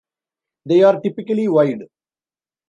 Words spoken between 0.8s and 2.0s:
are typically- wide.